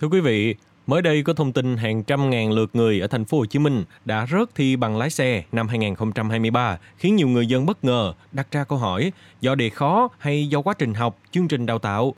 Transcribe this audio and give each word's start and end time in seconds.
Thưa 0.00 0.08
quý 0.08 0.20
vị, 0.20 0.54
mới 0.86 1.02
đây 1.02 1.22
có 1.22 1.32
thông 1.32 1.52
tin 1.52 1.76
hàng 1.76 2.02
trăm 2.02 2.30
ngàn 2.30 2.52
lượt 2.52 2.70
người 2.72 3.00
ở 3.00 3.06
thành 3.06 3.24
phố 3.24 3.38
Hồ 3.38 3.46
Chí 3.46 3.58
Minh 3.58 3.84
đã 4.04 4.26
rớt 4.30 4.54
thi 4.54 4.76
bằng 4.76 4.96
lái 4.96 5.10
xe 5.10 5.42
năm 5.52 5.68
2023, 5.68 6.78
khiến 6.96 7.16
nhiều 7.16 7.28
người 7.28 7.46
dân 7.46 7.66
bất 7.66 7.84
ngờ 7.84 8.12
đặt 8.32 8.46
ra 8.50 8.64
câu 8.64 8.78
hỏi 8.78 9.12
do 9.40 9.54
đề 9.54 9.70
khó 9.70 10.08
hay 10.18 10.46
do 10.48 10.62
quá 10.62 10.74
trình 10.78 10.94
học, 10.94 11.18
chương 11.30 11.48
trình 11.48 11.66
đào 11.66 11.78
tạo. 11.78 12.14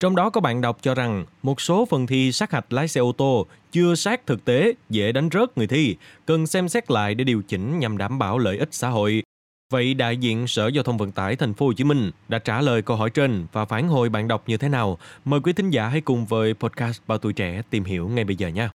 Trong 0.00 0.16
đó 0.16 0.30
có 0.30 0.40
bạn 0.40 0.60
đọc 0.60 0.78
cho 0.82 0.94
rằng 0.94 1.24
một 1.42 1.60
số 1.60 1.86
phần 1.90 2.06
thi 2.06 2.32
sát 2.32 2.52
hạch 2.52 2.72
lái 2.72 2.88
xe 2.88 3.00
ô 3.00 3.12
tô 3.12 3.46
chưa 3.72 3.94
sát 3.94 4.26
thực 4.26 4.44
tế, 4.44 4.72
dễ 4.90 5.12
đánh 5.12 5.28
rớt 5.32 5.58
người 5.58 5.66
thi, 5.66 5.96
cần 6.26 6.46
xem 6.46 6.68
xét 6.68 6.90
lại 6.90 7.14
để 7.14 7.24
điều 7.24 7.42
chỉnh 7.48 7.78
nhằm 7.78 7.98
đảm 7.98 8.18
bảo 8.18 8.38
lợi 8.38 8.58
ích 8.58 8.68
xã 8.72 8.88
hội. 8.88 9.22
Vậy 9.72 9.94
đại 9.94 10.16
diện 10.16 10.46
Sở 10.46 10.66
Giao 10.66 10.84
thông 10.84 10.98
Vận 10.98 11.12
tải 11.12 11.36
Thành 11.36 11.54
phố 11.54 11.66
Hồ 11.66 11.72
Chí 11.72 11.84
Minh 11.84 12.10
đã 12.28 12.38
trả 12.38 12.60
lời 12.60 12.82
câu 12.82 12.96
hỏi 12.96 13.10
trên 13.10 13.46
và 13.52 13.64
phản 13.64 13.88
hồi 13.88 14.08
bạn 14.08 14.28
đọc 14.28 14.42
như 14.46 14.56
thế 14.56 14.68
nào? 14.68 14.98
Mời 15.24 15.40
quý 15.40 15.52
thính 15.52 15.70
giả 15.70 15.88
hãy 15.88 16.00
cùng 16.00 16.26
với 16.26 16.54
podcast 16.54 17.00
Bao 17.06 17.18
tuổi 17.18 17.32
trẻ 17.32 17.62
tìm 17.70 17.84
hiểu 17.84 18.08
ngay 18.08 18.24
bây 18.24 18.36
giờ 18.36 18.48
nha. 18.48 18.70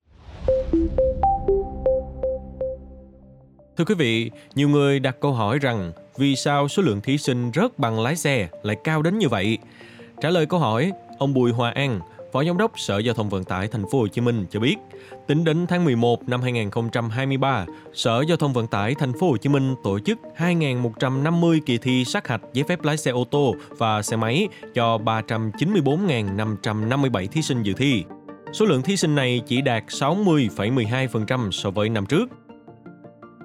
Thưa 3.77 3.85
quý 3.85 3.95
vị, 3.95 4.31
nhiều 4.55 4.69
người 4.69 4.99
đặt 4.99 5.15
câu 5.21 5.33
hỏi 5.33 5.59
rằng 5.59 5.91
vì 6.17 6.35
sao 6.35 6.67
số 6.67 6.83
lượng 6.83 7.01
thí 7.01 7.17
sinh 7.17 7.51
rớt 7.55 7.79
bằng 7.79 7.99
lái 7.99 8.15
xe 8.15 8.49
lại 8.63 8.75
cao 8.83 9.01
đến 9.01 9.17
như 9.17 9.29
vậy? 9.29 9.57
Trả 10.21 10.29
lời 10.29 10.45
câu 10.45 10.59
hỏi, 10.59 10.91
ông 11.17 11.33
Bùi 11.33 11.51
Hòa 11.51 11.71
An, 11.71 11.99
Phó 12.33 12.43
Giám 12.43 12.57
đốc 12.57 12.79
Sở 12.79 12.97
Giao 12.97 13.13
thông 13.13 13.29
Vận 13.29 13.43
tải 13.43 13.67
Thành 13.67 13.83
phố 13.91 13.99
Hồ 13.99 14.07
Chí 14.07 14.21
Minh 14.21 14.45
cho 14.49 14.59
biết, 14.59 14.75
tính 15.27 15.43
đến 15.43 15.67
tháng 15.67 15.85
11 15.85 16.29
năm 16.29 16.41
2023, 16.41 17.65
Sở 17.93 18.23
Giao 18.27 18.37
thông 18.37 18.53
Vận 18.53 18.67
tải 18.67 18.95
Thành 18.95 19.13
phố 19.13 19.29
Hồ 19.29 19.37
Chí 19.37 19.49
Minh 19.49 19.75
tổ 19.83 19.99
chức 19.99 20.17
2.150 20.37 21.59
kỳ 21.65 21.77
thi 21.77 22.05
sát 22.05 22.27
hạch 22.27 22.41
giấy 22.53 22.63
phép 22.63 22.83
lái 22.83 22.97
xe 22.97 23.11
ô 23.11 23.23
tô 23.23 23.55
và 23.69 24.01
xe 24.01 24.15
máy 24.15 24.47
cho 24.73 24.97
394.557 24.97 27.27
thí 27.27 27.41
sinh 27.41 27.63
dự 27.63 27.73
thi. 27.73 28.03
Số 28.53 28.65
lượng 28.65 28.81
thí 28.81 28.97
sinh 28.97 29.15
này 29.15 29.41
chỉ 29.47 29.61
đạt 29.61 29.83
60,12% 29.87 31.51
so 31.51 31.71
với 31.71 31.89
năm 31.89 32.05
trước. 32.05 32.29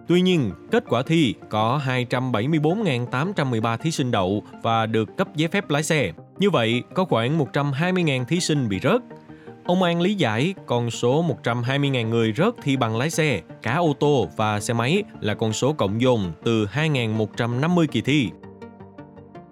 Tuy 0.08 0.22
nhiên, 0.22 0.50
kết 0.70 0.84
quả 0.88 1.02
thi 1.02 1.34
có 1.50 1.80
274.813 1.86 3.76
thí 3.76 3.90
sinh 3.90 4.10
đậu 4.10 4.42
và 4.62 4.86
được 4.86 5.16
cấp 5.16 5.28
giấy 5.36 5.48
phép 5.48 5.70
lái 5.70 5.82
xe. 5.82 6.12
Như 6.38 6.50
vậy, 6.50 6.82
có 6.94 7.04
khoảng 7.04 7.38
120.000 7.38 8.24
thí 8.24 8.40
sinh 8.40 8.68
bị 8.68 8.80
rớt. 8.82 9.02
Ông 9.64 9.82
An 9.82 10.00
lý 10.00 10.14
giải 10.14 10.54
con 10.66 10.90
số 10.90 11.24
120.000 11.42 12.08
người 12.08 12.32
rớt 12.36 12.54
thi 12.62 12.76
bằng 12.76 12.96
lái 12.96 13.10
xe, 13.10 13.40
cả 13.62 13.76
ô 13.76 13.92
tô 14.00 14.28
và 14.36 14.60
xe 14.60 14.74
máy 14.74 15.02
là 15.20 15.34
con 15.34 15.52
số 15.52 15.72
cộng 15.72 16.00
dồn 16.00 16.32
từ 16.44 16.66
2.150 16.66 17.86
kỳ 17.86 18.00
thi. 18.00 18.30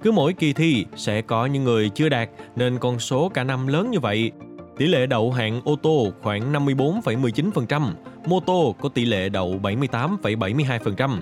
Cứ 0.02 0.12
mỗi 0.12 0.32
kỳ 0.32 0.52
thi 0.52 0.86
sẽ 0.96 1.22
có 1.22 1.46
những 1.46 1.64
người 1.64 1.88
chưa 1.88 2.08
đạt 2.08 2.30
nên 2.56 2.78
con 2.78 2.98
số 2.98 3.28
cả 3.28 3.44
năm 3.44 3.66
lớn 3.66 3.90
như 3.90 4.00
vậy. 4.00 4.32
Tỷ 4.78 4.86
lệ 4.86 5.06
đậu 5.06 5.32
hạng 5.32 5.60
ô 5.64 5.76
tô 5.76 6.12
khoảng 6.22 6.52
54,19%, 6.52 7.90
mô 8.26 8.40
tô 8.40 8.74
có 8.80 8.88
tỷ 8.88 9.04
lệ 9.04 9.28
đậu 9.28 9.60
78,72%. 9.62 11.18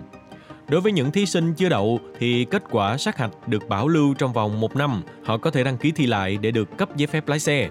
Đối 0.70 0.80
với 0.80 0.92
những 0.92 1.10
thí 1.10 1.26
sinh 1.26 1.54
chưa 1.54 1.68
đậu 1.68 2.00
thì 2.18 2.46
kết 2.50 2.62
quả 2.70 2.96
sát 2.96 3.18
hạch 3.18 3.48
được 3.48 3.68
bảo 3.68 3.88
lưu 3.88 4.14
trong 4.14 4.32
vòng 4.32 4.60
một 4.60 4.76
năm, 4.76 5.02
họ 5.24 5.38
có 5.38 5.50
thể 5.50 5.64
đăng 5.64 5.78
ký 5.78 5.92
thi 5.92 6.06
lại 6.06 6.38
để 6.40 6.50
được 6.50 6.78
cấp 6.78 6.96
giấy 6.96 7.06
phép 7.06 7.28
lái 7.28 7.38
xe. 7.38 7.68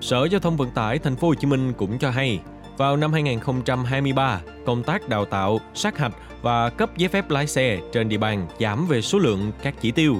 Sở 0.00 0.24
Giao 0.24 0.40
thông 0.40 0.56
Vận 0.56 0.70
tải 0.70 0.98
Thành 0.98 1.16
phố 1.16 1.28
Hồ 1.28 1.34
Chí 1.34 1.46
Minh 1.46 1.72
cũng 1.76 1.98
cho 1.98 2.10
hay, 2.10 2.40
vào 2.76 2.96
năm 2.96 3.12
2023, 3.12 4.40
công 4.66 4.82
tác 4.82 5.08
đào 5.08 5.24
tạo, 5.24 5.60
sát 5.74 5.98
hạch 5.98 6.12
và 6.42 6.70
cấp 6.70 6.96
giấy 6.96 7.08
phép 7.08 7.30
lái 7.30 7.46
xe 7.46 7.80
trên 7.92 8.08
địa 8.08 8.18
bàn 8.18 8.46
giảm 8.60 8.86
về 8.86 9.02
số 9.02 9.18
lượng 9.18 9.52
các 9.62 9.74
chỉ 9.80 9.90
tiêu. 9.90 10.16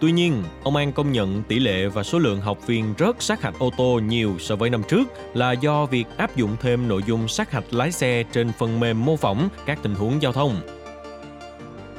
Tuy 0.00 0.12
nhiên, 0.12 0.42
ông 0.62 0.76
An 0.76 0.92
công 0.92 1.12
nhận 1.12 1.42
tỷ 1.42 1.58
lệ 1.58 1.86
và 1.86 2.02
số 2.02 2.18
lượng 2.18 2.40
học 2.40 2.66
viên 2.66 2.94
rớt 2.98 3.22
sát 3.22 3.42
hạch 3.42 3.58
ô 3.58 3.70
tô 3.76 4.00
nhiều 4.06 4.36
so 4.38 4.56
với 4.56 4.70
năm 4.70 4.82
trước 4.88 5.04
là 5.34 5.52
do 5.52 5.86
việc 5.86 6.04
áp 6.16 6.36
dụng 6.36 6.56
thêm 6.60 6.88
nội 6.88 7.02
dung 7.06 7.28
sát 7.28 7.50
hạch 7.50 7.74
lái 7.74 7.92
xe 7.92 8.24
trên 8.32 8.52
phần 8.58 8.80
mềm 8.80 9.04
mô 9.04 9.16
phỏng 9.16 9.48
các 9.66 9.78
tình 9.82 9.94
huống 9.94 10.22
giao 10.22 10.32
thông. 10.32 10.60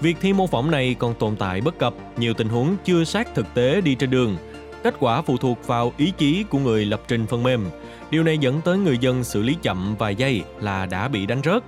Việc 0.01 0.17
thi 0.21 0.33
mô 0.33 0.47
phỏng 0.47 0.71
này 0.71 0.95
còn 0.99 1.13
tồn 1.15 1.35
tại 1.35 1.61
bất 1.61 1.77
cập, 1.77 1.93
nhiều 2.17 2.33
tình 2.33 2.49
huống 2.49 2.75
chưa 2.85 3.03
sát 3.03 3.35
thực 3.35 3.53
tế 3.53 3.81
đi 3.81 3.95
trên 3.95 4.09
đường. 4.09 4.37
Kết 4.83 4.95
quả 4.99 5.21
phụ 5.21 5.37
thuộc 5.37 5.67
vào 5.67 5.93
ý 5.97 6.13
chí 6.17 6.43
của 6.49 6.59
người 6.59 6.85
lập 6.85 7.01
trình 7.07 7.27
phần 7.27 7.43
mềm. 7.43 7.65
Điều 8.11 8.23
này 8.23 8.37
dẫn 8.37 8.61
tới 8.61 8.77
người 8.77 8.97
dân 8.97 9.23
xử 9.23 9.41
lý 9.41 9.55
chậm 9.61 9.95
vài 9.95 10.15
giây 10.15 10.43
là 10.59 10.85
đã 10.85 11.07
bị 11.07 11.25
đánh 11.25 11.41
rớt. 11.43 11.63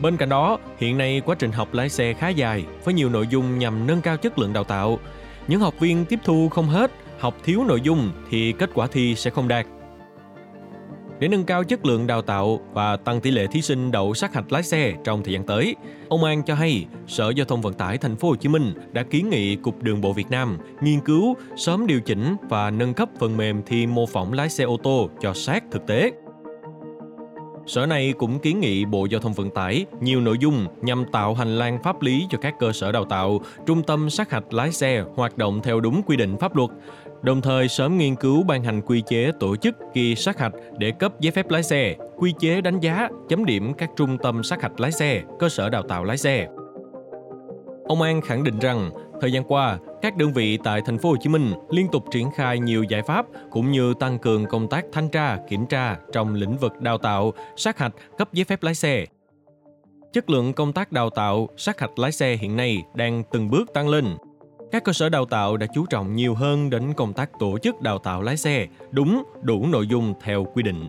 Bên 0.00 0.16
cạnh 0.16 0.28
đó, 0.28 0.58
hiện 0.78 0.98
nay 0.98 1.22
quá 1.24 1.36
trình 1.38 1.52
học 1.52 1.74
lái 1.74 1.88
xe 1.88 2.12
khá 2.12 2.28
dài 2.28 2.64
với 2.84 2.94
nhiều 2.94 3.08
nội 3.08 3.26
dung 3.30 3.58
nhằm 3.58 3.86
nâng 3.86 4.00
cao 4.00 4.16
chất 4.16 4.38
lượng 4.38 4.52
đào 4.52 4.64
tạo. 4.64 4.98
Những 5.48 5.60
học 5.60 5.74
viên 5.80 6.04
tiếp 6.04 6.18
thu 6.24 6.48
không 6.48 6.66
hết, 6.66 6.90
học 7.18 7.36
thiếu 7.44 7.64
nội 7.64 7.80
dung 7.80 8.10
thì 8.30 8.52
kết 8.52 8.70
quả 8.74 8.86
thi 8.86 9.14
sẽ 9.14 9.30
không 9.30 9.48
đạt. 9.48 9.66
Để 11.18 11.28
nâng 11.28 11.44
cao 11.44 11.64
chất 11.64 11.86
lượng 11.86 12.06
đào 12.06 12.22
tạo 12.22 12.60
và 12.72 12.96
tăng 12.96 13.20
tỷ 13.20 13.30
lệ 13.30 13.46
thí 13.46 13.62
sinh 13.62 13.90
đậu 13.90 14.14
sát 14.14 14.34
hạch 14.34 14.52
lái 14.52 14.62
xe 14.62 14.94
trong 15.04 15.22
thời 15.24 15.34
gian 15.34 15.46
tới, 15.46 15.74
ông 16.08 16.24
An 16.24 16.42
cho 16.42 16.54
hay 16.54 16.86
Sở 17.06 17.30
Giao 17.30 17.46
thông 17.46 17.62
Vận 17.62 17.74
tải 17.74 17.98
Thành 17.98 18.16
phố 18.16 18.28
Hồ 18.28 18.36
Chí 18.36 18.48
Minh 18.48 18.74
đã 18.92 19.02
kiến 19.02 19.30
nghị 19.30 19.56
Cục 19.56 19.82
Đường 19.82 20.00
bộ 20.00 20.12
Việt 20.12 20.30
Nam 20.30 20.58
nghiên 20.80 21.00
cứu 21.00 21.36
sớm 21.56 21.86
điều 21.86 22.00
chỉnh 22.00 22.36
và 22.48 22.70
nâng 22.70 22.94
cấp 22.94 23.08
phần 23.18 23.36
mềm 23.36 23.62
thi 23.66 23.86
mô 23.86 24.06
phỏng 24.06 24.32
lái 24.32 24.48
xe 24.48 24.64
ô 24.64 24.76
tô 24.82 25.10
cho 25.20 25.34
sát 25.34 25.64
thực 25.70 25.86
tế. 25.86 26.12
Sở 27.66 27.86
này 27.86 28.14
cũng 28.18 28.38
kiến 28.38 28.60
nghị 28.60 28.84
Bộ 28.84 29.06
Giao 29.06 29.20
thông 29.20 29.32
Vận 29.32 29.50
tải 29.50 29.86
nhiều 30.00 30.20
nội 30.20 30.36
dung 30.40 30.66
nhằm 30.82 31.04
tạo 31.12 31.34
hành 31.34 31.58
lang 31.58 31.78
pháp 31.82 32.02
lý 32.02 32.26
cho 32.30 32.38
các 32.38 32.54
cơ 32.58 32.72
sở 32.72 32.92
đào 32.92 33.04
tạo, 33.04 33.40
trung 33.66 33.82
tâm 33.82 34.10
sát 34.10 34.30
hạch 34.30 34.52
lái 34.52 34.72
xe 34.72 35.04
hoạt 35.14 35.38
động 35.38 35.60
theo 35.62 35.80
đúng 35.80 36.02
quy 36.02 36.16
định 36.16 36.36
pháp 36.36 36.56
luật, 36.56 36.70
đồng 37.22 37.40
thời 37.40 37.68
sớm 37.68 37.98
nghiên 37.98 38.14
cứu 38.16 38.42
ban 38.42 38.64
hành 38.64 38.80
quy 38.82 39.02
chế 39.06 39.30
tổ 39.40 39.56
chức 39.56 39.74
kỳ 39.94 40.14
sát 40.14 40.38
hạch 40.38 40.52
để 40.78 40.90
cấp 40.90 41.20
giấy 41.20 41.30
phép 41.30 41.50
lái 41.50 41.62
xe, 41.62 41.96
quy 42.16 42.34
chế 42.38 42.60
đánh 42.60 42.80
giá, 42.80 43.08
chấm 43.28 43.44
điểm 43.44 43.74
các 43.74 43.90
trung 43.96 44.18
tâm 44.22 44.42
sát 44.42 44.62
hạch 44.62 44.80
lái 44.80 44.92
xe, 44.92 45.22
cơ 45.38 45.48
sở 45.48 45.68
đào 45.68 45.82
tạo 45.82 46.04
lái 46.04 46.16
xe. 46.16 46.46
Ông 47.88 48.02
An 48.02 48.20
khẳng 48.20 48.44
định 48.44 48.58
rằng, 48.58 48.90
thời 49.20 49.32
gian 49.32 49.44
qua, 49.44 49.78
các 50.06 50.16
đơn 50.16 50.32
vị 50.32 50.58
tại 50.64 50.80
thành 50.86 50.98
phố 50.98 51.08
Hồ 51.10 51.16
Chí 51.20 51.28
Minh 51.28 51.52
liên 51.70 51.88
tục 51.92 52.04
triển 52.10 52.30
khai 52.30 52.58
nhiều 52.58 52.82
giải 52.82 53.02
pháp 53.02 53.26
cũng 53.50 53.72
như 53.72 53.94
tăng 54.00 54.18
cường 54.18 54.46
công 54.46 54.68
tác 54.68 54.84
thanh 54.92 55.08
tra, 55.08 55.38
kiểm 55.48 55.66
tra 55.66 55.96
trong 56.12 56.34
lĩnh 56.34 56.56
vực 56.56 56.80
đào 56.80 56.98
tạo, 56.98 57.32
sát 57.56 57.78
hạch, 57.78 57.92
cấp 58.18 58.32
giấy 58.32 58.44
phép 58.44 58.62
lái 58.62 58.74
xe. 58.74 59.04
Chất 60.12 60.30
lượng 60.30 60.52
công 60.52 60.72
tác 60.72 60.92
đào 60.92 61.10
tạo, 61.10 61.48
sát 61.56 61.80
hạch 61.80 61.98
lái 61.98 62.12
xe 62.12 62.36
hiện 62.36 62.56
nay 62.56 62.82
đang 62.94 63.22
từng 63.32 63.50
bước 63.50 63.74
tăng 63.74 63.88
lên. 63.88 64.04
Các 64.72 64.84
cơ 64.84 64.92
sở 64.92 65.08
đào 65.08 65.24
tạo 65.24 65.56
đã 65.56 65.66
chú 65.74 65.86
trọng 65.86 66.16
nhiều 66.16 66.34
hơn 66.34 66.70
đến 66.70 66.92
công 66.92 67.12
tác 67.12 67.30
tổ 67.38 67.58
chức 67.58 67.80
đào 67.80 67.98
tạo 67.98 68.22
lái 68.22 68.36
xe, 68.36 68.66
đúng, 68.90 69.22
đủ 69.42 69.66
nội 69.66 69.86
dung 69.86 70.14
theo 70.22 70.46
quy 70.54 70.62
định. 70.62 70.88